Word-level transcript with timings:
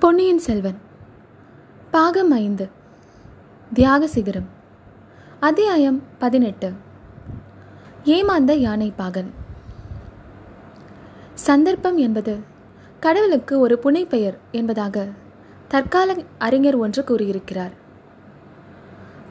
பொன்னியின் 0.00 0.38
செல்வன். 0.38 0.78
பாகம் 1.90 2.30
ஐந்து. 2.30 2.68
தியாக 3.72 4.06
சிகரம். 4.06 4.48
அத்தியாயம் 5.40 6.02
பதினெட்டு. 6.18 6.72
ஏமாந்த 8.04 8.54
யானை 8.54 8.92
பாகன். 8.96 9.30
சந்தர்ப்பம் 11.34 11.96
என்பது 11.96 12.38
கடவுளுக்கு 13.00 13.60
ஒரு 13.60 13.78
புனைப்பெயர் 13.78 14.38
என்பதாக 14.50 15.08
தற்கால 15.68 16.16
அறிஞர் 16.38 16.76
ஒன்று 16.76 17.04
கூறியிருக்கிறார். 17.04 17.72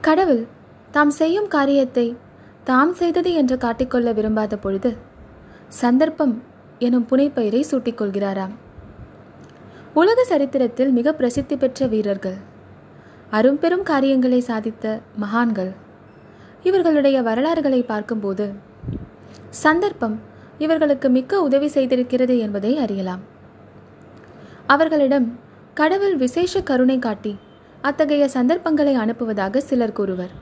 கடவுள் 0.01 0.47
தாம் 0.91 1.09
செய்யும் 1.09 1.47
காரியத்தை 1.47 2.17
தாம் 2.63 2.93
செய்தது 2.93 3.33
என்று 3.33 3.57
காட்டிக்கொள்ள 3.57 4.13
விரும்பாத 4.13 4.57
பொழுது 4.57 4.97
சந்தர்ப்பம் 5.67 6.43
எனும் 6.79 7.07
புனைப்பெயரை 7.09 7.63
சூட்டிக்கொள்கிறாராம். 7.71 8.53
உலக 9.99 10.19
சரித்திரத்தில் 10.23 10.91
மிக 10.97 11.13
பிரசித்தி 11.19 11.55
பெற்ற 11.57 11.87
வீரர்கள். 11.91 12.35
அரும்பெரும் 13.37 13.85
காரியங்களை 13.89 14.39
சாதித்த 14.47 14.85
மகான்கள். 15.15 15.69
இவர்களுடைய 16.63 17.17
வரலாறுகளை 17.27 17.79
பார்க்கும்போது 17.91 18.45
சந்தர்ப்பம் 19.63 20.15
இவர்களுக்கு 20.57 21.09
மிக்க 21.09 21.41
உதவி 21.47 21.67
செய்திருக்கிறது 21.67 22.35
என்பதை 22.45 22.71
அறியலாம். 22.83 23.23
அவர்களிடம் 24.73 25.27
கடவுள் 25.73 26.15
விசேஷ 26.15 26.61
கருணை 26.61 26.97
காட்டி 26.99 27.33
அத்தகைய 27.81 28.27
சந்தர்ப்பங்களை 28.35 28.93
அனுப்புவதாக 28.97 29.63
சிலர் 29.69 29.97
கூறுவர். 29.99 30.33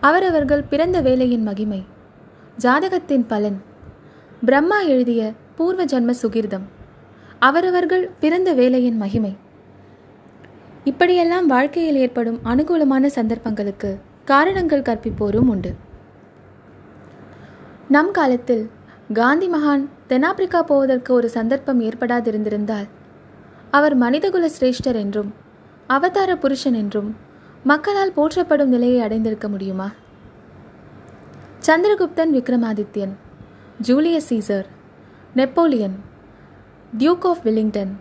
அவரவர்கள் 0.00 0.64
பிறந்த 0.72 0.98
வேலையின் 1.00 1.42
மகிமை 1.42 1.80
ஜாதகத்தின் 2.56 3.26
பலன் 3.26 3.58
பிரம்மா 4.44 4.80
எழுதிய 4.92 5.22
பூர்வ 5.56 5.84
ஜன்ம 5.84 6.14
சுகிர்தம் 6.22 6.66
அவரவர்கள் 7.46 8.04
பிறந்த 8.20 8.50
வேலையின் 8.52 8.96
மகிமை. 8.96 9.32
இப்படியெல்லாம் 10.90 11.46
வாழ்க்கையில் 11.46 11.98
ஏற்படும் 12.04 12.38
அனுகூலமான 12.44 13.10
சந்தர்ப்பங்களுக்கு 13.14 13.90
காரணங்கள் 14.24 14.86
கற்பிப்போரும் 14.88 15.50
உண்டு. 15.54 15.72
நம் 17.88 18.10
காலத்தில் 18.10 18.64
காந்தி 19.12 19.48
மகான் 19.50 19.84
தென்னாப்பிரிக்கா 20.06 20.60
போவதற்கு 20.62 21.10
ஒரு 21.14 21.28
சந்தர்ப்பம் 21.28 21.80
ஏற்படாதிருந்திருந்தால் 21.80 22.88
அவர் 23.70 23.94
மனிதகுல 23.94 24.46
சிரேஷ்டர் 24.56 24.98
என்றும் 25.04 25.30
அவதார 25.86 26.30
புருஷன் 26.36 26.78
என்றும் 26.82 27.10
மக்களால் 27.64 28.16
போற்றப்படும் 28.16 28.72
நிலையை 28.74 28.98
அடைந்திருக்க 29.00 29.48
முடியுமா? 29.48 29.88
Chandraguptan 31.66 32.32
Vikramadityan 32.36 33.14
Julius 33.86 34.30
Caesar 34.30 34.66
Napoleon 35.34 35.96
Duke 36.96 37.24
of 37.26 37.40
Wellington 37.42 37.92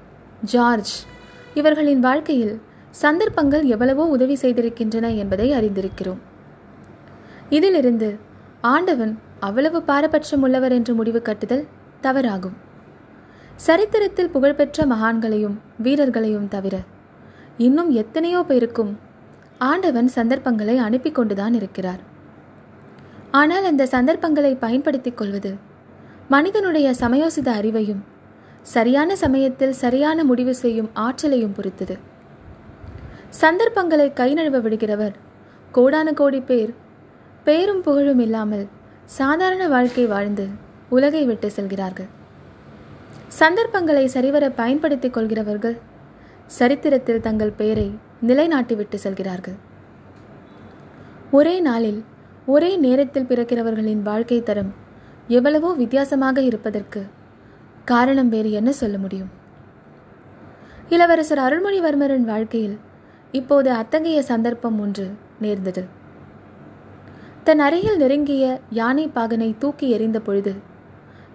George 0.43 0.91
இவர்களின் 1.53 1.99
வாழ்க்கையில் 1.99 2.61
சந்தர்ப்பங்கள் 2.89 3.63
எவ்வளவோ 3.63 4.03
உதவி 4.05 4.35
செய்திருக்கின்றன 4.41 5.15
என்பதை 5.15 5.47
அறிந்திருக்கிறோம். 5.51 6.19
இதிலிருந்து 7.49 8.09
ஆண்டவன் 8.61 9.13
அவ்வளவு 9.39 9.81
பாரபட்சம் 9.81 10.41
உள்ளவர் 10.41 10.71
என்று 10.71 10.93
முடிவு 10.93 11.21
கட்டுதல் 11.21 11.65
தவறாகும். 12.01 12.55
சரித்திரத்தில் 13.55 14.29
புகழ்பெற்ற 14.29 14.85
மகான்களையும் 14.85 15.57
வீரர்களையும் 15.81 16.47
தவிர 16.47 16.75
இன்னும் 17.57 17.91
எத்தனையோ 18.03 18.43
பேருக்கும் 18.43 18.93
ஆண்டவன் 19.57 20.07
சந்தர்ப்பங்களை 20.07 20.77
அனுப்பி 20.77 21.11
கொண்டுதான் 21.11 21.53
இருக்கிறார். 21.53 22.01
ஆனால் 23.31 23.63
அந்த 23.63 23.85
சந்தர்ப்பங்களை 23.85 24.55
பயன்படுத்திக் 24.55 25.17
கொள்வது 25.17 25.53
மனிதனுடைய 26.27 26.89
சமயோசித 26.99 27.49
அறிவையும் 27.59 28.01
சரியான 28.63 29.15
சமயத்தில் 29.15 29.71
சரியான 29.71 30.23
முடிவு 30.23 30.55
செய்யும் 30.55 30.89
ஆற்றலையும் 30.93 31.53
பொறுத்தது. 31.53 31.97
சந்தர்ப்பங்களை 33.29 34.13
கை 34.13 34.33
நழுவ 34.33 34.59
விடுகிறவர் 34.65 35.15
கோடான 35.71 36.13
கோடி 36.13 36.39
பேர். 36.39 36.73
பேரும் 37.43 37.81
புகழும் 37.81 38.19
இல்லாமல் 38.19 38.67
சாதாரண 39.05 39.67
வாழ்க்கை 39.67 40.05
வாழ்ந்து 40.05 40.47
உலகை 40.89 41.25
விட்டு 41.25 41.51
செல்கிறார்கள். 41.51 42.09
சந்தர்ப்பங்களை 43.27 44.07
சரிவர 44.07 44.49
பயன்படுத்திக் 44.49 45.13
கொள்கிறவர்கள் 45.13 45.77
சரித்திரத்தில் 46.45 47.21
தங்கள் 47.21 47.57
பெயரை 47.57 47.95
நிலைநாட்டிவிட்டு 48.27 48.95
செல்கிறார்கள். 48.95 49.57
ஒரே 51.31 51.59
நாளில் 51.59 52.03
ஒரே 52.45 52.77
நேரத்தில் 52.77 53.25
பிறக்கிறவர்களின் 53.25 54.01
வாழ்க்கை 54.01 54.43
தரம் 54.43 54.73
எவ்வளவோ 55.27 55.73
வித்தியாசமாக 55.73 56.41
இருப்பதற்கு 56.41 57.01
காரணம் 57.85 58.29
வேறு 58.29 58.51
என்ன 58.51 58.71
சொல்ல 58.71 58.97
முடியும்? 58.97 59.31
இளவரசர் 60.89 61.39
அருள்மொழிவர்மரின் 61.39 62.23
வாழ்க்கையில் 62.23 62.77
இப்போது 63.31 63.69
அத்தகைய 63.71 64.21
சந்தர்ப்பம் 64.21 64.79
ஒன்று 64.79 65.11
நேர்ந்தது. 65.39 65.87
தன் 67.43 67.59
அருகில் 67.59 67.97
நெருங்கிய 67.97 68.59
யானை 68.69 69.05
பாகனை 69.07 69.57
தூக்கி 69.57 69.89
எறிந்த 69.89 70.19
பொழுது 70.19 70.53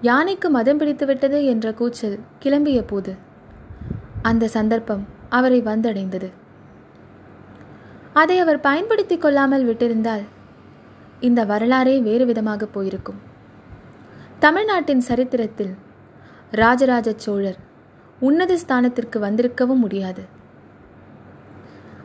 யானைக்கு 0.00 0.50
மதம் 0.50 0.80
பிடித்துவிட்டது 0.80 1.44
என்ற 1.44 1.72
கூச்சல் 1.72 2.18
கிளம்பிய 2.42 2.80
போது 2.86 3.14
அந்த 4.22 4.48
சந்தர்ப்பம் 4.48 5.04
அவரை 5.28 5.60
வந்தடைந்தது. 5.62 6.28
அதை 8.12 8.38
அவர் 8.38 8.60
பயன்படுத்திக் 8.60 9.20
கொள்ளாமல் 9.20 9.66
விட்டிருந்தால் 9.66 10.24
இந்த 11.20 11.44
வரலாறே 11.44 12.00
வேறு 12.00 12.26
விதமாக 12.26 12.66
போயிருக்கும். 12.66 13.20
தமிழ்நாட்டின் 14.38 15.00
சரித்திரத்தில் 15.00 15.74
ராஜராஜ 16.50 17.12
சோழர் 17.16 17.56
உன்னத 18.20 18.58
ஸ்தானத்திற்கு 18.66 19.18
வந்திருக்கவும் 19.18 19.78
முடியாது. 19.78 20.22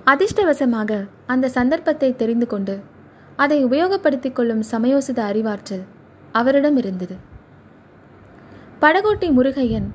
அதிர்ஷ்டவசமாக 0.05 1.07
அந்த 1.25 1.49
சந்தர்ப்பத்தை 1.49 2.15
தெரிந்து 2.15 2.47
கொண்டு 2.47 2.79
அதை 3.35 3.65
உபயோகப்படுத்திக் 3.65 4.33
கொள்ளும் 4.33 4.63
சமயோசித 4.71 5.23
அறிவாற்றல் 5.23 5.83
அவரிடம் 6.31 6.77
இருந்தது. 6.77 7.15
படகோட்டி 8.81 9.31
முருகையன் 9.31 9.87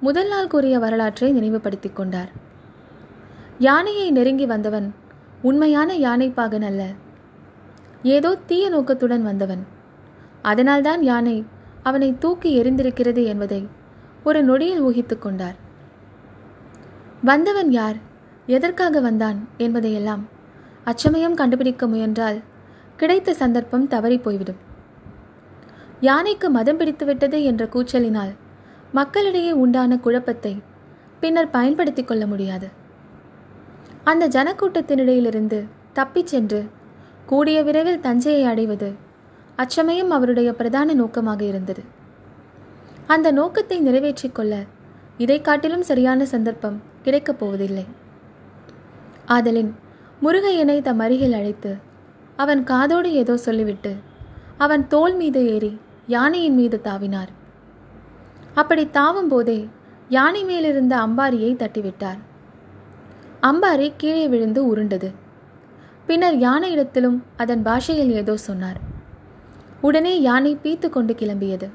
முதல் 0.00 0.28
நாள் 0.28 0.46
கூறிய 0.46 0.78
வரலாற்றை 0.78 1.32
நினைவுபடுத்திக் 1.32 1.96
கொண்டார். 1.96 2.28
யானையை 3.58 4.10
நெருங்கி 4.10 4.46
வந்தவன் 4.46 4.94
உண்மையான 5.42 5.94
யானைப்பாகன் 5.94 6.64
அல்ல. 6.64 6.82
ஏதோ 8.02 8.38
தீய 8.46 8.68
நோக்கத்துடன் 8.68 9.22
வந்தவன். 9.22 9.66
அதனால்தான் 10.42 11.02
யானை 11.02 11.44
அவனை 11.82 12.18
தூக்கி 12.18 12.62
எறிந்திருக்கிறது 12.62 13.24
என்பதை 13.24 13.68
ஒரு 14.24 14.42
நொடியில் 14.42 14.80
ஊகித்துக் 14.80 15.22
கொண்டார். 15.22 15.54
வந்தவன் 17.24 17.70
யார்? 17.70 17.96
எதற்காக 18.46 19.00
வந்தான் 19.00 19.48
என்பதையெல்லாம் 19.56 20.28
அச்சமயம் 20.84 21.34
கண்டுபிடிக்க 21.34 21.86
முயன்றால் 21.86 22.40
கிடைத்த 22.96 23.34
சந்தர்ப்பம் 23.34 23.88
தவறி 23.88 24.18
போய்விடும். 24.18 24.56
யானைக்கு 26.00 26.50
மதம் 26.50 26.78
பிடித்துவிட்டது 26.78 27.42
என்ற 27.42 27.66
கூச்சலினால் 27.66 28.34
மக்களிடையே 28.92 29.52
உண்டான 29.52 29.98
குழப்பத்தை 29.98 30.62
பின்னர் 31.20 31.50
பயன்படுத்திக் 31.50 32.06
கொள்ள 32.06 32.26
முடியாது. 32.26 32.68
அந்த 34.04 34.28
ஜனக்கூட்டத்தினிடையிலிருந்து 34.28 35.64
தப்பிச் 35.92 36.26
சென்று 36.26 36.70
கூடிய 37.26 37.62
விரைவில் 37.62 38.00
தஞ்சையை 38.00 38.44
அடைவது 38.44 38.92
அச்சமயம் 39.56 40.10
அவருடைய 40.10 40.52
பிரதான 40.52 40.94
நோக்கமாக 40.94 41.44
இருந்தது. 41.44 42.00
அந்த 43.14 43.28
நோக்கத்தை 43.38 43.76
நிறைவேற்றிக் 43.80 44.34
கொள்ள 44.36 44.54
இதை 45.22 45.38
காட்டிலும் 45.40 45.88
சரியான 45.90 46.26
சந்தர்ப்பம் 46.32 46.76
கிடைக்கப் 47.04 47.40
போவதில்லை. 47.40 47.84
ஆதலின் 49.26 49.72
முருகையனை 50.22 50.76
தம் 50.82 51.02
அருகில் 51.04 51.36
அழைத்து 51.38 51.72
அவன் 52.42 52.62
காதோடு 52.64 53.08
ஏதோ 53.22 53.34
சொல்லிவிட்டு 53.46 53.92
அவன் 54.64 54.84
தோல் 54.86 55.16
மீது 55.16 55.40
ஏறி 55.54 55.72
யானையின் 56.06 56.56
மீது 56.60 56.78
தாவினார். 56.84 57.32
அப்படி 58.60 58.84
தாவும் 58.90 59.28
போதே 59.28 59.58
யானை 60.08 60.42
மேலிருந்த 60.44 60.94
அம்பாரியை 61.06 61.52
தட்டிவிட்டார். 61.62 62.20
அம்பாரி 63.50 63.88
கீழே 63.96 64.24
விழுந்து 64.28 64.62
உருண்டது. 64.70 65.10
பின்னர் 66.06 66.38
யானையிடத்திலும் 66.38 67.18
அதன் 67.36 67.62
பாஷையில் 67.62 68.12
ஏதோ 68.20 68.36
சொன்னார். 68.48 68.80
உடனே 69.80 70.14
யானை 70.20 70.52
பீத்து 70.64 70.88
கொண்டு 70.88 71.14
கிளம்பியது. 71.20 71.68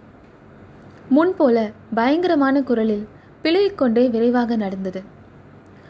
முன்போல 1.15 1.71
பயங்கரமான 1.93 2.61
குரலில் 2.61 3.07
பிழுகிக்கொண்டே 3.43 4.09
விரைவாக 4.09 4.55
நடந்தது. 4.55 5.01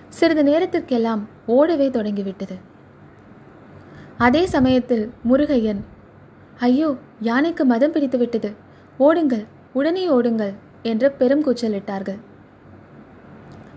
சிறிது 0.09 0.43
நேரத்திற்கெல்லாம் 0.43 1.21
ஓடவே 1.47 1.89
தொடங்கிவிட்டது. 1.89 2.57
அதே 4.17 4.45
சமயத்தில் 4.45 5.11
முருகையன் 5.29 5.81
ஐயோ 6.59 6.95
யானைக்கு 7.19 7.65
மதம் 7.65 7.91
பிடித்து 7.91 8.17
விட்டது. 8.17 8.49
ஓடுங்கள் 8.99 9.45
உடனே 9.73 10.09
ஓடுங்கள் 10.09 10.53
என்று 10.83 11.11
பெரும் 11.11 11.43
கூச்சலிட்டார்கள். 11.45 12.19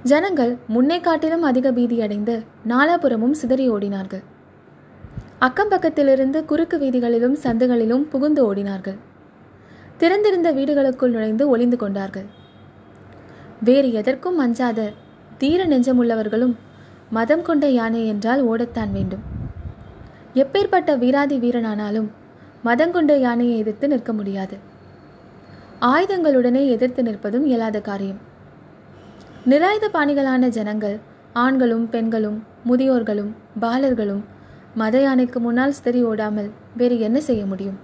ஜனங்கள் 0.02 0.56
முன்னே 0.66 1.00
காட்டிலும் 1.00 1.42
அதிக 1.42 1.72
பீதியடைந்து 1.72 2.34
நாலாபுரமும் 2.68 3.38
சிதறி 3.40 3.70
ஓடினார்கள். 3.70 4.22
அக்கம் 5.38 5.70
பக்கத்திலிருந்து 5.70 6.44
குறுக்கு 6.44 6.78
வீதிகளிலும் 6.78 7.36
சந்துகளிலும் 7.42 8.08
புகுந்து 8.08 8.54
ஓடினார்கள். 8.54 8.98
திறந்திருந்த 10.00 10.48
வீடுகளுக்குள் 10.58 11.14
நுழைந்து 11.14 11.44
ஒளிந்து 11.48 11.76
கொண்டார்கள். 11.76 12.28
வேறு 13.66 13.88
எதற்கும் 13.92 14.38
அஞ்சாத 14.38 14.88
தீர 15.40 15.60
நெஞ்சமுள்ளவர்களும் 15.66 16.54
மதம் 17.16 17.44
கொண்ட 17.48 17.66
யானை 17.68 18.02
என்றால் 18.06 18.42
ஓடத்தான் 18.50 18.92
வேண்டும். 18.96 19.22
எப்பேற்பட்ட 20.42 20.90
வீராதி 21.02 21.36
வீரனானாலும் 21.38 22.08
மதங்கொண்ட 22.64 23.12
யானையை 23.18 23.54
எதிர்த்து 23.58 23.86
நிற்க 23.88 24.12
முடியாது. 24.12 24.56
ஆயுதங்களுடனே 25.92 26.62
எதிர்த்து 26.74 27.02
நிற்பதும் 27.02 27.46
இயலாத 27.50 27.80
காரியம். 27.80 28.20
நிராயுத 29.50 29.86
பாணிகளான 29.96 30.48
ஜனங்கள் 30.58 30.96
ஆண்களும் 31.44 31.86
பெண்களும் 31.88 32.38
முதியோர்களும் 32.70 33.30
பாலர்களும் 33.60 34.24
மத 34.74 34.96
யானைக்கு 35.00 35.38
முன்னால் 35.40 35.76
ஸ்திரி 35.78 36.00
ஓடாமல் 36.04 36.50
வேறு 36.76 36.98
என்ன 37.00 37.18
செய்ய 37.20 37.44
முடியும்? 37.46 37.78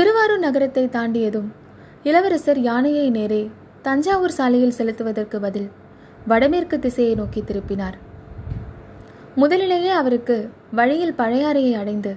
திருவாரூர் 0.00 0.42
நகரத்தை 0.44 0.82
தாண்டியதும் 0.92 1.48
இளவரசர் 2.02 2.58
யானையை 2.58 3.10
நேரே 3.10 3.40
தஞ்சாவூர் 3.82 4.34
சாலையில் 4.36 4.76
செலுத்துவதற்கு 4.78 5.38
பதில் 5.40 5.66
வடமேற்கு 6.26 6.78
திசையை 6.78 7.14
நோக்கி 7.14 7.40
திருப்பினார். 7.42 7.96
முதலிலேயே 9.34 9.88
அவருக்கு 9.88 10.36
வழியில் 10.72 11.14
பழையாறையை 11.18 11.72
அடைந்து 11.72 12.12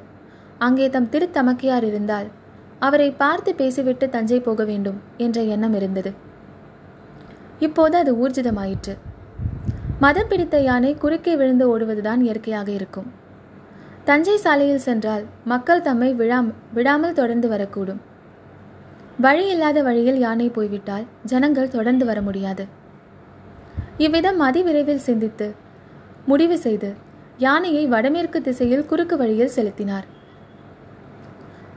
அங்கே 0.57 0.89
தம் 0.89 1.09
திருத்தமக்கையார் 1.15 1.83
இருந்தால் 1.83 2.27
அவரை 2.80 3.12
பார்த்து 3.12 3.53
பேசிவிட்டு 3.56 4.09
தஞ்சை 4.09 4.39
போக 4.39 4.63
வேண்டும் 4.63 5.01
என்ற 5.18 5.41
எண்ணம் 5.41 5.74
இருந்தது. 5.74 6.13
இப்போது 7.59 7.97
அது 7.97 8.13
ஊர்ஜிதமாயிற்று. 8.13 8.95
மதம் 10.00 10.27
பிடித்த 10.27 10.62
யானை 10.62 10.94
குறுக்கே 10.95 11.36
விழுந்து 11.36 11.68
ஓடுவதுதான் 11.74 12.19
இயற்கையாக 12.19 12.71
இருக்கும். 12.71 13.12
தஞ்சை 14.07 14.38
சாலையில் 14.38 14.85
சென்றால் 14.85 15.21
மக்கள் 15.51 15.83
தம்மை 15.83 16.07
விழாம் 16.13 16.47
விடாமல் 16.73 17.15
தொடர்ந்து 17.19 17.47
வரக்கூடும். 17.53 18.00
வழி 19.19 19.44
இல்லாத 19.53 19.77
வழியில் 19.81 20.17
யானை 20.23 20.47
போய்விட்டால் 20.50 21.05
ஜனங்கள் 21.25 21.73
தொடர்ந்து 21.75 22.05
வர 22.05 22.21
முடியாது. 22.21 22.63
இவ்விதம் 23.97 24.39
அதிவிரைவில் 24.39 25.05
சிந்தித்து 25.07 25.47
முடிவு 26.25 26.57
செய்து 26.57 26.89
யானையை 27.38 27.83
வடமேற்கு 27.88 28.39
திசையில் 28.41 28.88
குறுக்கு 28.89 29.15
வழியில் 29.17 29.53
செலுத்தினார். 29.57 30.07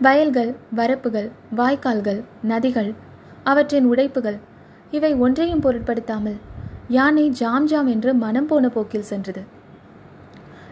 வயல்கள் 0.06 0.50
வரப்புகள் 0.78 1.28
வாய்க்கால்கள் 1.58 2.20
நதிகள் 2.50 2.90
அவற்றின் 3.44 3.87
உடைப்புகள் 3.93 4.38
இவை 4.90 5.12
ஒன்றையும் 5.25 5.62
பொருட்படுத்தாமல் 5.67 6.38
யானை 6.96 7.26
ஜாம் 7.40 7.69
ஜாம் 7.73 7.88
என்று 7.94 8.11
மனம் 8.25 8.49
போன 8.50 8.69
போக்கில் 8.69 9.08
சென்றது. 9.11 9.44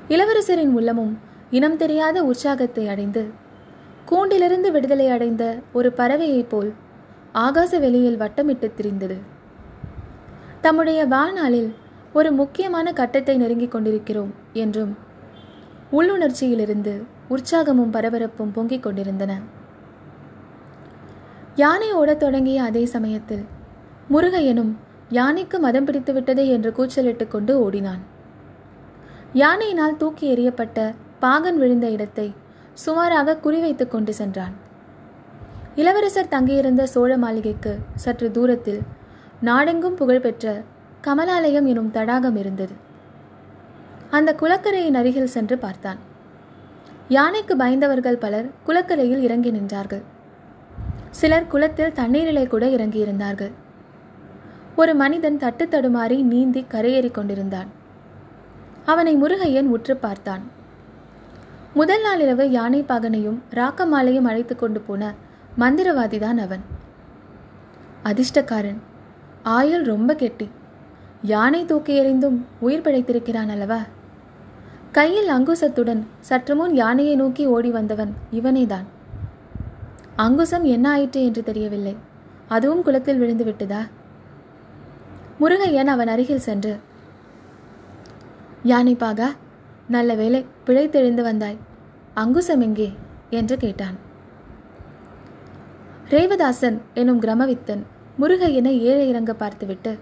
இளவரசரின் 0.09 0.75
உள்ளமும் 0.79 1.15
இனம் 1.57 1.77
தெரியாத 1.77 2.17
உற்சாகத்தை 2.25 2.85
அடைந்து 2.93 3.23
கூண்டிலிருந்து 4.11 4.69
விடுதலை 4.71 5.07
அடைந்த 5.09 5.43
ஒரு 5.73 5.89
பறவையைப் 5.97 6.49
போல் 6.49 6.71
ஆகாச 7.39 7.79
வெளியில் 7.85 8.21
வட்டமிட்டு 8.21 8.69
திரிந்தது. 8.79 9.17
தம்முடைய 10.61 11.01
வாழ்நாளில் 11.07 11.71
ஒரு 12.13 12.31
முக்கியமான 12.33 12.87
கட்டத்தை 12.93 13.35
நெருங்கிக் 13.37 13.75
கொண்டிருக்கிறோம் 13.75 14.33
என்றும் 14.63 14.93
உள்ளுணர்ச்சியிலிருந்து 15.93 16.95
உற்சாகமும் 17.31 17.93
பரபரப்பும் 17.97 18.55
பொங்கிக் 18.55 18.83
கொண்டிருந்தன. 18.83 19.33
யானை 21.63 21.91
ஓடத் 21.93 22.23
தொடங்கிய 22.25 22.59
அதே 22.63 22.85
சமயத்தில் 22.95 23.45
முருகையனும் 24.11 24.73
யானைக்கு 25.19 25.57
மதம் 25.59 25.85
பிடித்து 25.85 26.13
விட்டதே 26.13 26.45
என்று 26.49 26.71
கூச்சலிட்டு 26.73 27.27
கொண்டு 27.29 27.55
ஓடினான். 27.65 28.03
யானையினால் 29.43 29.97
தூக்கி 29.97 30.27
எறியப்பட்ட 30.35 30.79
பாகன் 31.21 31.59
விழுந்த 31.59 31.91
இடத்தை 31.91 32.35
சுமாராக 32.73 33.39
குறிவைத்து 33.45 33.89
கொண்டு 33.89 34.15
சென்றான். 34.15 34.55
இளவரசர் 35.75 36.29
தங்கியிருந்த 36.29 36.87
சோழ 36.87 37.17
மாளிகைக்கு 37.17 37.79
சற்று 37.95 38.31
தூரத்தில் 38.31 38.81
நாடெங்கும் 39.41 39.95
புகழ்பெற்ற 39.95 40.63
கமலாலயம் 41.03 41.67
எனும் 41.67 41.91
தடாகம் 41.91 42.37
இருந்தது. 42.37 42.73
அந்த 44.11 44.35
குளக்கரையின் 44.41 44.95
அருகில் 44.95 45.27
சென்று 45.27 45.59
பார்த்தான். 45.59 45.99
யானைக்கு 47.09 47.57
பயந்தவர்கள் 47.57 48.19
பலர் 48.19 48.51
குளக்கரையில் 48.67 49.21
இறங்கி 49.21 49.51
நின்றார்கள். 49.53 50.03
சிலர் 51.11 51.47
குளத்தில் 51.47 51.93
தண்ணீரிலே 51.93 52.47
கூட 52.47 52.67
இறங்கியிருந்தார்கள். 52.67 53.53
ஒரு 54.77 54.95
மனிதன் 54.95 55.37
தட்டு 55.37 55.65
தடுமாறி 55.65 56.23
நீந்தி 56.23 56.67
கரையேறி 56.71 57.11
கொண்டிருந்தான். 57.11 57.69
அவனை 58.85 59.23
முருகையன் 59.23 59.69
உற்று 59.69 59.97
பார்த்தான். 59.97 60.43
முதல் 61.75 62.03
நாளிரவு 62.03 62.45
யானை 62.47 62.83
பாகனையும் 62.83 63.39
ராக்கமாலையும் 63.51 64.23
அழைத்து 64.23 64.57
கொண்டு 64.57 64.81
போன 64.81 65.15
மந்திரவாதிதான் 65.59 66.37
அவன். 66.37 66.61
அதிர்ஷ்டக்காரன் 68.05 68.79
ஆயுள் 69.43 69.83
ரொம்ப 69.83 70.15
கெட்டி. 70.15 70.51
யானை 71.23 71.65
தூக்கி 71.65 72.01
எறிந்தும் 72.01 72.41
உயிர் 72.61 72.81
பிழைத்திருக்கிறான் 72.81 73.49
அல்லவா? 73.49 73.79
கையில் 74.93 75.29
அங்குசத்துடன் 75.29 76.03
சற்றுமுன் 76.21 76.75
யானையை 76.75 77.17
நோக்கி 77.17 77.47
ஓடி 77.47 77.71
வந்தவன் 77.71 78.15
இவனேதான். 78.33 78.85
அங்குசம் 80.17 80.65
என்ன 80.65 80.91
ஆயிற்று 80.91 81.25
என்று 81.25 81.43
தெரியவில்லை. 81.43 81.97
அதுவும் 82.49 82.83
குளத்தில் 82.83 83.19
விழுந்து 83.19 83.45
விட்டதா? 83.45 83.87
முருகையன் 85.41 85.87
அவன் 85.87 86.09
அருகில் 86.09 86.39
சென்று 86.39 86.81
யானை 88.63 88.97
பாகா 89.01 89.27
நல்ல 89.89 90.15
வேலை 90.15 90.47
பிழைத்தெழுந்து 90.67 91.23
வந்தாய். 91.23 91.57
அங்குசம் 92.15 92.61
எங்கே? 92.61 92.93
என்று 93.31 93.57
கேட்டான். 93.57 93.97
ரேவதாசன் 96.09 96.81
எனும் 96.95 97.21
கிரமவித்தன் 97.21 97.87
முருகையனை 98.21 98.79
ஏழை 98.79 99.09
இறங்க 99.09 99.35
பார்த்துவிட்டு 99.35 99.99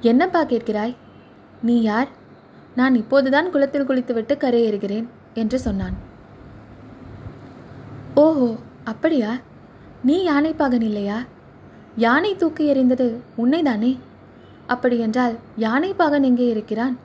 என்னப்பா 0.00 0.44
கேட்கிறாய்? 0.44 0.96
நீ 1.62 1.80
யார்? 1.80 2.08
நான் 2.74 2.94
இப்போதுதான் 2.94 3.50
குளத்தில் 3.50 3.86
குளித்துவிட்டு 3.86 4.34
கரையேறுகிறேன் 4.34 5.06
என்று 5.34 5.58
சொன்னான். 5.58 5.94
ஓஹோ 8.14 8.54
அப்படியா? 8.84 9.38
நீ 10.04 10.30
யானைப்பாகன் 10.30 10.82
இல்லையா? 10.82 11.24
யானை 11.96 12.36
தூக்கி 12.36 12.72
எறிந்தது 12.72 13.16
உன்னைதானே? 13.38 13.98
அப்படியென்றால் 14.66 15.38
யானைப்பாகன் 15.58 16.22
எங்கே 16.22 16.48
இருக்கிறான்? 16.48 17.03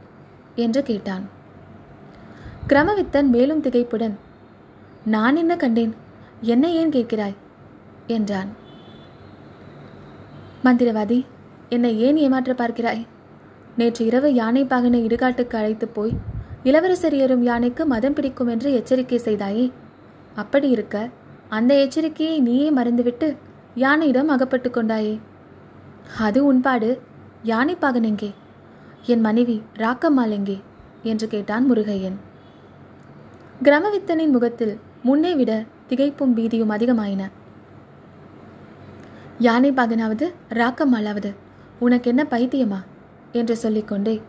என்று 0.59 0.83
கேட்டான். 0.83 1.25
கிரமவித்தன் 2.67 3.29
மேலும் 3.29 3.63
திகைப்புடன் 3.63 4.15
நான் 5.06 5.35
என்ன 5.35 5.53
கண்டேன்? 5.56 5.94
என்ன 6.41 6.65
ஏன் 6.71 6.89
கேட்கிறாய்? 6.89 7.38
என்றான். 8.07 8.50
மந்திரவாதி 10.63 11.25
என்னை 11.69 11.91
ஏன் 12.00 12.17
ஏமாற்ற 12.17 12.53
பார்க்கிறாய்? 12.53 13.07
நேற்று 13.78 14.06
இரவு 14.06 14.30
யானை 14.33 14.63
பாகனை 14.63 14.99
இடுகாட்டுக்கு 15.06 15.56
அழைத்து 15.56 15.87
போய் 15.87 16.13
இளவரசர் 16.63 17.16
ஏறும் 17.16 17.44
யானைக்கு 17.44 17.85
மதம் 17.85 18.13
பிடிக்கும் 18.13 18.47
என்று 18.47 18.69
எச்சரிக்கை 18.73 19.19
செய்தாயே? 19.25 19.71
அப்படி 20.35 20.69
இருக்க 20.69 21.09
அந்த 21.49 21.73
எச்சரிக்கையை 21.75 22.39
நீயே 22.39 22.68
மறந்துவிட்டு 22.71 23.28
யானையிடம் 23.75 24.31
அகப்பட்டு 24.35 24.69
கொண்டாயே? 24.69 25.16
அது 26.19 26.39
உன்பாடு 26.45 26.89
யானை 27.44 27.75
பாகன் 27.75 28.04
எங்கே? 28.04 28.30
என் 29.06 29.21
மனைவி 29.21 29.61
ராக்கம்மாள் 29.73 30.29
எங்கே 30.29 30.61
என்று 31.03 31.27
கேட்டான் 31.27 31.71
முருகையன். 31.71 32.15
கிரமவித்தனின் 33.63 34.31
முகத்தில் 34.31 34.79
முன்னே 35.03 35.35
விட 35.35 35.63
திகைப்பும் 35.89 36.35
பீதியும் 36.35 36.71
அதிகமாயின. 36.71 37.29
யானை 39.39 39.71
பாகனாவது 39.71 40.33
ராக்கம்மாளாவது 40.49 41.35
உனக்கு 41.79 42.09
என்ன 42.09 42.25
பைத்தியமா? 42.29 42.83
என்று 43.31 43.57
சொல்லிக்கொண்டே 43.57 44.21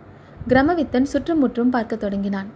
கிரமவித்தன் 0.49 1.03
சுற்றும் 1.03 1.39
முற்றும் 1.39 1.71
பார்க்க 1.71 1.97
தொடங்கினான். 1.97 2.47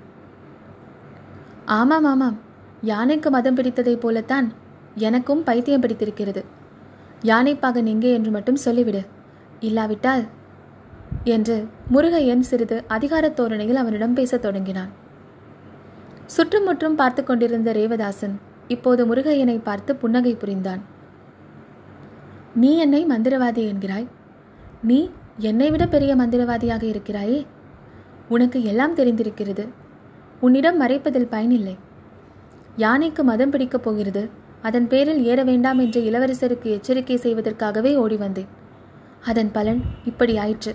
ஆமாம் 1.64 2.04
ஆமாம் 2.04 2.38
யானைக்கு 2.80 3.30
மதம் 3.30 3.56
பிடித்ததைப் 3.56 4.00
போலத்தான் 4.00 4.52
எனக்கும் 4.94 5.42
பைத்தியம் 5.42 5.80
பிடித்திருக்கிறது. 5.80 6.44
யானைப்பாகன் 7.23 7.85
எங்கே 7.85 8.12
என்று 8.12 8.30
மட்டும் 8.30 8.56
சொல்லிவிடு. 8.64 9.06
இல்லாவிட்டால் 9.61 10.26
என்று 11.25 11.69
முருகையன் 11.93 12.40
சிறிது 12.40 12.85
அதிகார 12.87 13.28
தோரணையில் 13.28 13.76
அவனிடம் 13.76 14.14
பேசத் 14.14 14.43
தொடங்கினான். 14.43 14.90
சுற்றுமுற்றும் 16.26 16.95
பார்த்து 16.95 17.25
கொண்டிருந்த 17.25 17.73
ரேவதாசன் 17.73 18.35
இப்போது 18.69 19.14
முருகையனை 19.14 19.61
பார்த்து 19.62 19.97
புன்னகை 19.97 20.35
புரிந்தான். 20.35 20.83
நீ 22.54 22.76
என்னை 22.76 23.07
மந்திரவாதி 23.07 23.73
என்கிறாய்? 23.73 24.07
நீ 24.83 25.11
என்னை 25.38 25.71
விட 25.71 25.87
பெரிய 25.87 26.16
மந்திரவாதியாக 26.16 26.83
இருக்கிறாயே? 26.83 27.47
உனக்கு 28.28 28.64
எல்லாம் 28.64 28.97
தெரிந்திருக்கிறது. 28.97 29.69
உன்னிடம் 30.40 30.81
மறைப்பதில் 30.81 31.31
பயனில்லை. 31.31 31.76
யானைக்கு 32.76 33.25
மதம் 33.25 33.50
பிடிக்கப் 33.50 33.83
போகிறது. 33.83 34.28
அதன் 34.62 34.88
பேரில் 34.88 35.25
ஏற 35.25 35.43
வேண்டாம் 35.43 35.78
என்று 35.78 36.02
இளவரசருக்கு 36.02 36.62
எச்சரிக்கை 36.62 37.16
செய்வதற்காகவே 37.16 37.97
ஓடி 37.97 38.16
வந்தேன் 38.16 38.47
அதன் 39.21 39.52
பலன் 39.52 39.83
இப்படி 40.04 40.37
ஆயிற்று. 40.37 40.75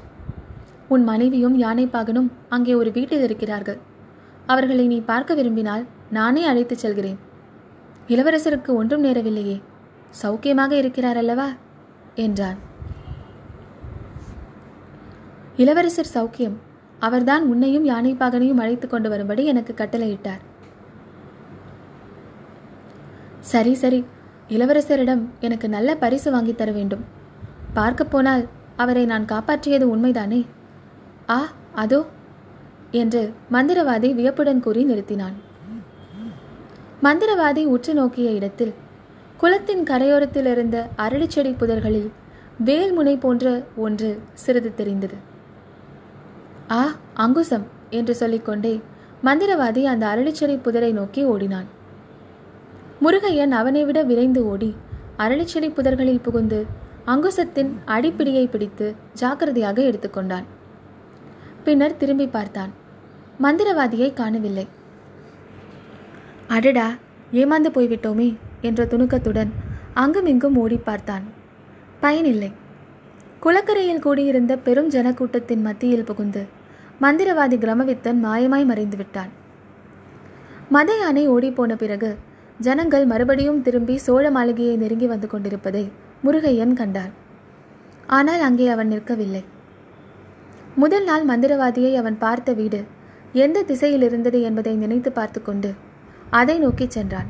உன் 0.89 1.03
மனைவியும் 1.03 1.61
யானைப்பாகனும் 1.61 2.31
அங்கே 2.49 2.75
ஒரு 2.75 2.91
வீட்டில் 2.91 3.23
இருக்கிறார்கள். 3.23 3.77
அவர்களை 4.45 4.87
நீ 4.87 5.01
பார்க்க 5.01 5.33
விரும்பினால் 5.33 5.85
நானே 6.09 6.45
அழைத்துச் 6.45 6.77
செல்கிறேன். 6.77 7.19
இளவரசருக்கு 8.07 8.67
ஒன்றும் 8.67 9.03
நேரவில்லையே. 9.03 9.61
சௌக்கியமாக 10.23 10.71
இருக்கிறார் 10.71 11.17
அல்லவா 11.17 11.47
என்றான். 12.15 12.57
இளவரசர் 15.57 16.07
சௌக்கியம் 16.13 16.55
அவர்தான் 16.99 17.43
உன்னையும் 17.43 17.85
யானைப்பாகனையும் 17.85 18.57
அழைத்து 18.57 18.87
கொண்டு 18.87 19.09
வரும்படி 19.09 19.45
எனக்கு 19.45 19.73
கட்டளையிட்டார். 19.77 20.41
சரி 23.39 23.73
சரி. 23.73 24.05
இளவரசரிடம் 24.49 25.25
எனக்கு 25.39 25.69
நல்ல 25.69 25.95
பரிசு 25.95 26.31
வாங்கித் 26.31 26.57
தர 26.57 26.71
வேண்டும். 26.71 27.05
பார்க்க 27.73 28.03
போனால் 28.03 28.47
அவரை 28.75 29.05
நான் 29.05 29.25
காப்பாற்றியது 29.25 29.85
உண்மைதானே? 29.85 30.45
ஆ 31.29 31.39
அதோ 31.81 31.99
என்று 33.01 33.21
மந்திரவாதி 33.53 34.09
வியப்புடன் 34.19 34.61
கூறி 34.65 34.83
நிறுத்தினான். 34.91 35.35
மந்திரவாதி 37.05 37.63
உற்று 37.73 37.93
நோக்கிய 37.93 38.29
இடத்தில் 38.31 38.73
குளத்தின் 39.41 39.83
கரையோரத்தில் 39.89 40.49
இருந்த 40.53 40.77
அரளிச்செடி 41.05 41.51
புதர்களில் 41.59 42.09
வேல் 42.67 42.93
முனை 42.93 43.15
போன்ற 43.17 43.45
ஒன்று 43.85 44.09
சிறிது 44.33 44.71
தெரிந்தது. 44.79 45.17
ஆ 46.79 46.81
அங்குசம் 47.25 47.65
என்று 47.89 48.15
சொல்லிக்கொண்டே 48.15 48.73
மந்திரவாதி 49.27 49.83
அந்த 49.93 50.03
அரளிச்செடி 50.13 50.55
புதரை 50.65 50.91
நோக்கி 50.99 51.23
ஓடினான். 51.23 51.67
முருகையன் 53.03 53.53
அவனை 53.59 53.83
விட 53.85 53.99
விரைந்து 54.03 54.41
ஓடி 54.53 54.71
அரளிச்செடி 55.23 55.69
புதர்களில் 55.77 56.23
புகுந்து 56.27 56.59
அங்குசத்தின் 57.13 57.71
அடிப்பிடியை 57.95 58.45
பிடித்து 58.53 58.87
ஜாக்கிரதையாக 59.21 59.81
எடுத்துக்கொண்டான். 59.89 60.47
பின்னர் 61.69 61.97
திரும்பி 62.01 62.25
பார்த்தான். 62.27 62.71
மந்திரவாதியை 63.43 64.07
காணவில்லை. 64.19 64.63
அடடா 66.55 66.85
ஏமாந்து 67.41 67.69
போய்விட்டோமே 67.75 68.27
என்ற 68.67 68.85
துணுக்கத்துடன் 68.91 69.51
அங்குமிங்கும் 70.03 70.57
ஓடி 70.61 70.77
பார்த்தான். 70.87 71.25
பயனில்லை. 72.03 72.49
குளக்கரையில் 73.43 74.01
கூடியிருந்த 74.05 74.53
பெரும் 74.65 74.89
ஜனக்கூட்டத்தின் 74.95 75.61
மத்தியில் 75.67 76.07
புகுந்து 76.09 76.41
மந்திரவாதி 77.03 77.59
கிரமவித்தன் 77.63 78.19
மாயமாய் 78.25 78.65
மறைந்து 78.71 78.97
விட்டான் 78.97 79.31
மத 80.75 80.97
யானை 81.01 81.23
ஓடிப்போன 81.35 81.77
பிறகு 81.83 82.09
ஜனங்கள் 82.67 83.05
மறுபடியும் 83.11 83.61
திரும்பி 83.67 83.97
சோழ 84.07 84.25
மாளிகையை 84.37 84.75
நெருங்கி 84.77 85.07
வந்து 85.13 85.27
கொண்டிருப்பதை 85.27 85.85
முருகையன் 86.25 86.75
கண்டான். 86.81 87.13
ஆனால் 88.17 88.43
அங்கே 88.49 88.67
அவன் 88.75 88.91
நிற்கவில்லை. 88.95 89.43
முதல் 90.75 91.03
நாள் 91.03 91.25
மந்திரவாதியை 91.25 91.95
அவன் 91.95 92.17
பார்த்த 92.17 92.53
வீடு 92.53 92.83
எந்த 93.33 93.61
திசையில் 93.61 94.01
இருந்தது 94.01 94.41
என்பதை 94.41 94.75
நினைத்து 94.75 95.11
பார்த்து 95.11 95.41
கொண்டு 95.41 95.73
அதை 96.29 96.57
நோக்கி 96.59 96.85
சென்றான். 96.89 97.27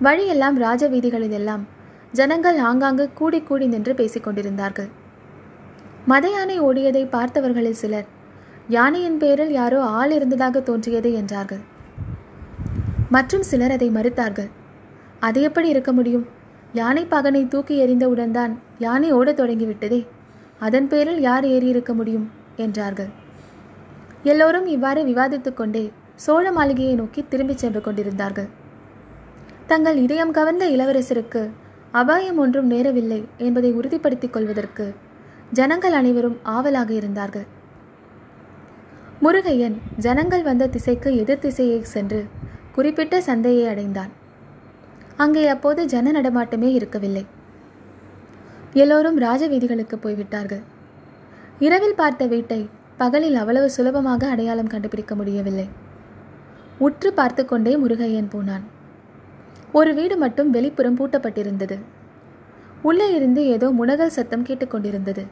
வழியெல்லாம் 0.00 0.56
ராஜ 0.58 0.88
வீதிகளிலெல்லாம் 0.88 1.60
ஜனங்கள் 2.12 2.58
ஆங்காங்கு 2.58 3.12
கூடி 3.12 3.40
கூடி 3.40 3.66
நின்று 3.66 3.94
பேசிக் 3.94 4.24
கொண்டிருந்தார்கள். 4.24 4.88
மத 6.06 6.30
யானை 6.30 6.60
ஓடியதை 6.60 7.04
பார்த்தவர்களில் 7.06 7.80
சிலர் 7.82 8.04
யானையின் 8.68 9.18
பேரில் 9.18 9.50
யாரோ 9.50 9.82
ஆள் 9.82 10.10
இருந்ததாக 10.10 10.60
தோன்றியது 10.60 11.12
என்றார்கள். 11.12 11.60
மற்றும் 13.08 13.42
சிலர் 13.42 13.70
அதை 13.70 13.90
மறுத்தார்கள். 13.90 14.50
அது 15.20 15.42
எப்படி 15.42 15.68
இருக்க 15.68 15.92
முடியும்? 15.92 16.26
யானை 16.72 17.06
பாகனை 17.10 17.48
தூக்கி 17.48 17.86
எறிந்தவுடன் 17.86 18.30
தான் 18.30 18.58
யானை 18.78 19.12
ஓடத் 19.12 19.40
தொடங்கிவிட்டதே. 19.40 20.06
அதன் 20.60 20.88
பேரில் 20.88 21.20
யார் 21.20 21.44
ஏறியிருக்க 21.44 21.94
முடியும்? 21.94 22.30
என்றார்கள். 22.56 23.08
எல்லோரும் 24.22 24.66
இவ்வாறு 24.66 25.02
விவாதித்துக் 25.04 25.56
கொண்டே 25.56 25.92
சோழ 26.14 26.52
மாளிகையை 26.52 26.94
நோக்கி 26.94 27.24
திரும்பிச் 27.28 27.58
சென்று 27.58 27.80
கொண்டிருந்தார்கள். 27.80 28.48
தங்கள் 29.66 29.96
இதயம் 29.96 30.30
கவர்ந்த 30.30 30.68
இளவரசருக்கு 30.68 31.50
அபாயம் 31.90 32.38
ஒன்றும் 32.38 32.70
நேரவில்லை 32.70 33.24
என்பதை 33.36 33.72
உறுதிப்படுத்திக் 33.72 34.32
கொள்வதற்கு 34.32 34.94
ஜனங்கள் 35.52 35.92
அனைவரும் 35.92 36.38
ஆவலாக 36.42 36.92
இருந்தார்கள். 36.92 37.46
முருகையன் 39.22 39.76
ஜனங்கள் 39.98 40.42
வந்த 40.42 40.66
திசைக்கு 40.66 41.16
எதிர் 41.16 41.38
திசையை 41.38 41.82
சென்று 41.82 42.26
குறிப்பிட்ட 42.72 43.20
சந்தையை 43.20 43.68
அடைந்தான். 43.68 44.10
அங்கே 45.16 45.46
அப்போது 45.46 45.86
ஜன 45.86 46.20
நடமாட்டமே 46.20 46.70
இருக்கவில்லை. 46.72 47.26
எல்லோரும் 48.74 49.18
ராஜவீதிகளுக்கு 49.18 49.96
போய்விட்டார்கள். 49.98 50.60
இரவில் 51.58 51.94
பார்த்த 51.94 52.26
வீட்டை 52.26 52.68
பகலில் 52.96 53.34
அவ்வளவு 53.34 53.70
சுலபமாக 53.70 54.28
அடையாளம் 54.28 54.66
கண்டுபிடிக்க 54.66 55.14
முடியவில்லை. 55.14 55.68
உற்று 56.78 57.12
பார்த்து 57.12 57.44
கொண்டே 57.44 57.76
முருகையன் 57.76 58.28
போனான். 58.28 58.64
ஒரு 59.72 59.94
வீடு 59.94 60.16
மட்டும் 60.16 60.54
வெளிப்புறம் 60.54 60.98
பூட்டப்பட்டிருந்தது. 61.00 61.78
உள்ளே 62.82 63.14
இருந்து 63.14 63.46
ஏதோ 63.46 63.70
முனகல் 63.70 64.16
சத்தம் 64.16 64.46
கேட்டுக்கொண்டிருந்தது 64.48 65.24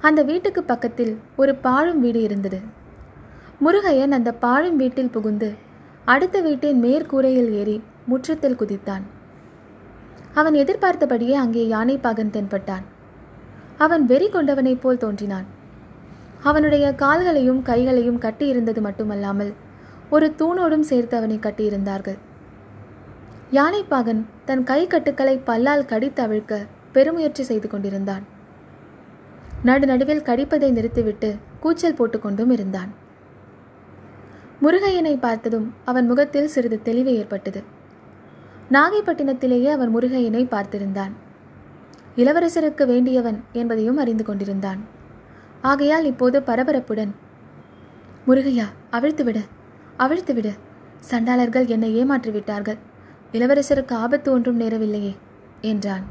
அந்த 0.00 0.22
வீட்டுக்கு 0.22 0.62
பக்கத்தில் 0.62 1.18
ஒரு 1.36 1.54
பாழும் 1.54 2.00
வீடு 2.00 2.22
இருந்தது. 2.22 2.60
முருகையன் 3.64 4.10
அந்த 4.10 4.32
பாழும் 4.32 4.76
வீட்டில் 4.76 5.10
புகுந்து 5.10 5.54
அடுத்த 6.04 6.40
வீட்டின் 6.40 6.82
மேற்கூரையில் 6.84 7.52
ஏறி 7.52 7.82
முற்றத்தில் 8.06 8.58
குதித்தான். 8.60 9.02
அவன் 10.40 10.54
எதிர்பார்த்தபடியே 10.54 11.34
அங்கே 11.42 11.62
யானை 11.74 11.96
பாகன் 11.98 12.32
தென்பட்டான். 12.36 12.84
அவன் 13.84 14.04
வெறி 14.06 14.28
கொண்டவனைப் 14.28 14.82
போல் 14.82 15.02
தோன்றினான். 15.04 15.46
அவனுடைய 16.42 16.86
கால்களையும் 17.02 17.60
கைகளையும் 17.62 18.20
கட்டியிருந்தது 18.20 18.80
மட்டுமல்லாமல் 18.80 19.52
ஒரு 20.10 20.26
தூணோடும் 20.38 20.86
சேர்த்து 20.90 21.14
அவனை 21.16 21.38
கட்டியிருந்தார்கள். 21.38 22.18
யானைப்பாகன் 23.52 24.22
தன் 24.44 24.64
கை 24.64 24.80
கட்டுக்களை 24.86 25.34
பல்லால் 25.46 25.88
கடித்து 25.92 26.22
அவிழ்க்க 26.26 26.54
பெருமுயற்சி 26.92 27.42
செய்து 27.42 27.68
கொண்டிருந்தான். 27.68 28.24
நடுநடுவில் 29.64 30.26
கடிப்பதை 30.28 30.70
நிறுத்திவிட்டு 30.70 31.30
கூச்சல் 31.60 31.98
போட்டுக்கொண்டும் 31.98 32.52
இருந்தான். 32.56 32.90
முருகையனை 34.62 35.14
பார்த்ததும் 35.20 35.66
அவன் 35.84 36.06
முகத்தில் 36.06 36.52
சிறிது 36.56 36.78
தெளிவு 36.82 37.12
ஏற்பட்டது. 37.14 37.60
நாகைப்பட்டினத்திலேயே 38.72 39.70
அவன் 39.70 39.96
முருகையனை 39.96 40.42
பார்த்திருந்தான். 40.46 41.12
இளவரசருக்கு 42.16 42.86
வேண்டியவன் 42.86 43.42
என்பதையும் 43.52 43.96
அறிந்து 43.96 44.24
கொண்டிருந்தான். 44.24 44.80
ஆகையால் 45.60 46.04
இப்போது 46.04 46.40
பரபரப்புடன் 46.40 47.12
முருகையா 48.26 48.64
அவிழ்த்துவிடு 48.92 49.42
அவிழ்த்துவிடு. 49.98 50.52
சண்டாளர்கள் 51.00 51.66
என்னை 51.66 52.04
ஏமாற்றிவிட்டார்கள். 52.04 52.78
இளவரசருக்கு 53.32 53.92
ஆபத்து 53.92 54.32
ஒன்றும் 54.32 54.60
நேரவில்லையே 54.60 55.16
என்றான். 55.60 56.04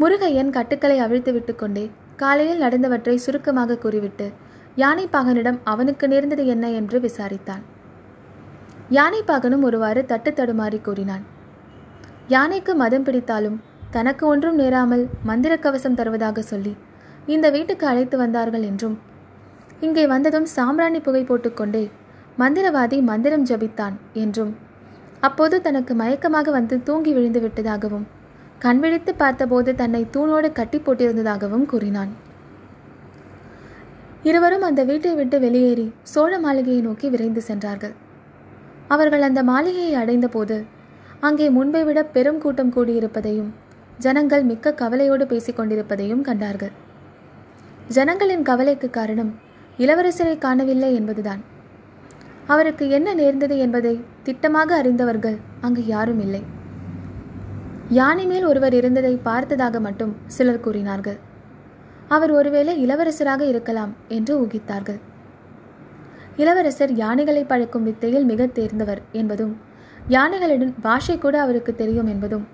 முருகையன் 0.00 0.50
கட்டுக்களை 0.50 0.98
அவிழ்த்து 0.98 1.32
விட்டு 1.32 1.54
கொண்டே 1.54 1.90
காலையில் 2.16 2.62
நடந்தவற்றை 2.62 3.14
சுருக்கமாக 3.14 3.78
கூறிவிட்டு 3.78 4.32
யானைப்பாகனிடம் 4.76 5.58
அவனுக்கு 5.64 6.08
நேர்ந்தது 6.08 6.46
என்ன? 6.46 6.70
என்று 6.70 7.00
விசாரித்தான். 7.00 7.62
யானைப்பாகனும் 8.96 9.64
ஒருவாறு 9.68 10.02
தட்டு 10.10 10.30
தடுமாறி 10.30 10.78
கூறினான். 10.80 11.24
யானைக்கு 12.34 12.72
மதம் 12.82 13.04
பிடித்தாலும் 13.06 13.58
தனக்கு 13.96 14.24
ஒன்றும் 14.30 14.56
நேராமல் 14.60 15.04
மந்திர 15.28 15.52
கவசம் 15.64 15.98
தருவதாக 15.98 16.42
சொல்லி 16.52 16.72
இந்த 17.34 17.46
வீட்டுக்கு 17.56 17.84
அழைத்து 17.90 18.16
வந்தார்கள் 18.22 18.64
என்றும் 18.70 18.96
இங்கே 19.86 20.04
வந்ததும் 20.12 20.48
சாம்ராணி 20.54 21.00
புகை 21.06 21.22
போட்டுக்கொண்டே 21.24 21.84
மந்திரவாதி 22.42 22.98
மந்திரம் 23.10 23.46
ஜபித்தான் 23.50 23.96
என்றும் 24.22 24.52
அப்போது 25.28 25.56
தனக்கு 25.60 25.92
மயக்கமாக 26.00 26.50
வந்து 26.58 26.74
தூங்கி 26.88 27.12
விழுந்து 27.16 27.40
விட்டதாகவும் 27.44 28.08
கண்விழித்து 28.64 29.12
பார்த்தபோது 29.22 29.70
தன்னை 29.80 30.02
தூணோடு 30.14 30.48
கட்டி 30.52 30.78
போட்டிருந்ததாகவும் 30.78 31.66
கூறினான். 31.72 32.12
இருவரும் 34.28 34.66
அந்த 34.68 34.80
வீட்டை 34.90 35.14
விட்டு 35.14 35.36
வெளியேறி 35.46 35.88
சோழ 36.12 36.32
மாளிகையை 36.44 36.80
நோக்கி 36.86 37.08
விரைந்து 37.08 37.42
சென்றார்கள். 37.48 37.94
அவர்கள் 38.88 39.22
அந்த 39.22 39.42
மாளிகையை 39.42 39.94
அடைந்தபோது 39.94 40.56
அங்கே 41.20 41.50
முன்பை 41.50 41.84
விட 41.84 42.00
பெரும் 42.04 42.38
கூட்டம் 42.38 42.74
கூடியிருப்பதையும் 42.76 43.50
ஜனங்கள் 43.98 44.44
மிக்க 44.44 44.72
கவலையோடு 44.72 45.26
பேசிக் 45.26 45.56
கொண்டிருப்பதையும் 45.56 46.22
கண்டார்கள். 46.22 46.72
ஜனங்களின் 47.88 48.42
கவலைக்கு 48.42 48.90
காரணம் 48.90 49.30
இளவரசரை 49.78 50.38
காணவில்லை 50.38 50.94
என்பதுதான். 50.94 51.42
அவருக்கு 52.46 52.84
என்ன 52.88 53.14
நேர்ந்தது 53.14 53.58
என்பதை 53.58 53.94
திட்டமாக 54.24 54.70
அறிந்தவர்கள் 54.80 55.36
அங்கு 55.60 55.86
யாரும் 55.86 56.20
இல்லை. 56.20 56.42
யானை 57.88 58.26
மேல் 58.26 58.44
ஒருவர் 58.44 58.74
இருந்ததை 58.74 59.16
பார்த்ததாக 59.28 59.80
மட்டும் 59.80 60.16
சிலர் 60.26 60.60
கூறினார்கள். 60.60 61.18
அவர் 62.08 62.30
ஒருவேளை 62.30 62.74
இளவரசராக 62.84 63.42
இருக்கலாம் 63.46 63.94
என்று 64.08 64.32
ஊகித்தார்கள். 64.42 65.00
இளவரசர் 66.42 66.92
யானைகளை 67.02 67.42
பழக்கும் 67.44 67.86
வித்தையில் 67.88 68.26
மிக 68.30 68.42
தேர்ந்தவர் 68.56 69.00
என்பதும் 69.20 69.54
யானைகளுடன் 70.08 70.74
பாஷை 70.84 71.16
கூட 71.18 71.36
அவருக்கு 71.44 71.72
தெரியும் 71.74 72.10
என்பதும் 72.12 72.44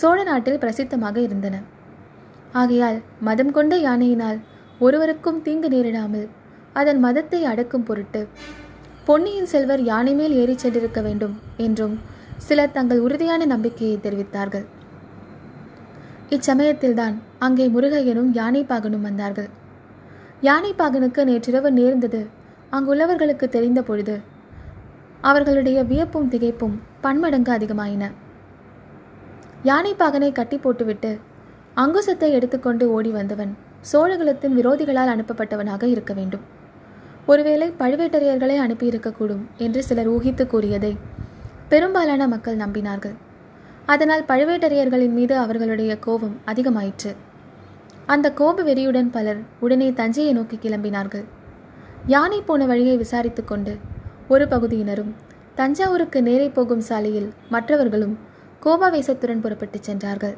சோழ 0.00 0.18
நாட்டில் 0.22 0.62
பிரசித்தமாக 0.62 1.16
இருந்தன. 1.26 1.56
ஆகையால் 2.52 2.98
மதம் 3.20 3.52
கொண்ட 3.56 3.74
யானையினால் 3.88 4.38
ஒருவருக்கும் 4.78 5.42
தீங்கு 5.42 5.68
நேரிடாமல் 5.68 6.26
அதன் 6.72 7.00
மதத்தை 7.00 7.40
அடக்கும் 7.44 7.86
பொருட்டு 7.88 8.20
பொன்னியின் 9.04 9.48
செல்வர் 9.52 9.82
யானை 9.90 10.12
மேல் 10.14 10.34
ஏறிச் 10.40 10.62
சென்றிருக்க 10.64 11.00
வேண்டும் 11.02 11.34
என்றும் 11.66 11.94
சிலர் 12.46 12.74
தங்கள் 12.76 13.04
உறுதியான 13.06 13.46
நம்பிக்கையை 13.52 13.96
தெரிவித்தார்கள். 14.02 14.66
இச்சமயத்தில்தான் 16.34 17.16
அங்கே 17.46 17.66
முருகையனும் 17.68 18.30
யானைப்பாகனும் 18.40 19.06
வந்தார்கள். 19.08 19.50
யானைப்பாகனுக்கு 20.48 21.22
நேற்றிரவு 21.30 21.70
நேர்ந்தது 21.80 22.20
அங்குள்ளவர்களுக்கு 22.70 23.48
தெரிந்த 23.48 23.82
பொழுது 23.82 24.20
அவர்களுடைய 25.20 25.82
வியப்பும் 25.82 26.30
திகைப்பும் 26.30 26.76
பன்மடங்கு 27.00 27.52
அதிகமாயின. 27.52 28.04
யானைப்பாகனை 29.64 30.32
கட்டி 30.32 30.58
போட்டுவிட்டு 30.58 31.18
அங்குசத்தை 31.76 32.28
எடுத்துக்கொண்டு 32.30 32.92
ஓடி 32.92 33.10
வந்தவன் 33.10 33.52
சோழகுலத்தின் 33.92 34.56
விரோதிகளால் 34.58 35.12
அனுப்பப்பட்டவனாக 35.14 35.82
இருக்க 35.82 36.12
வேண்டும். 36.12 36.44
ஒருவேளை 37.26 37.72
பழுவேட்டரையர்களை 37.78 38.56
அனுப்பியிருக்கக்கூடும் 38.66 39.42
என்று 39.56 39.82
சிலர் 39.82 40.10
ஊகித்து 40.10 40.46
கூறியதை 40.46 40.96
பெரும்பாலான 41.68 42.28
மக்கள் 42.28 42.56
நம்பினார்கள். 42.56 43.16
அதனால் 43.86 44.24
பழுவேட்டரையர்களின் 44.28 45.14
மீது 45.18 45.36
அவர்களுடைய 45.36 45.98
கோபம் 45.98 46.36
அதிகமாயிற்று. 46.46 47.12
அந்த 48.06 48.32
கோப 48.32 48.62
வெறியுடன் 48.62 49.10
பலர் 49.10 49.42
உடனே 49.60 49.92
தஞ்சையை 49.92 50.32
நோக்கி 50.32 50.56
கிளம்பினார்கள். 50.56 51.26
யானை 52.06 52.40
போன 52.40 52.66
வழியை 52.66 52.96
விசாரித்து 52.96 53.44
கொண்டு 53.44 53.78
ஒரு 54.28 54.44
பகுதியினரும் 54.46 55.12
தஞ்சாவூருக்கு 55.54 56.22
நேரே 56.22 56.48
போகும் 56.48 56.80
சாலையில் 56.80 57.32
மற்றவர்களும் 57.48 58.18
கோபாவேசத்துடன் 58.64 59.40
புறப்பட்டுச் 59.40 59.82
சென்றார்கள். 59.82 60.36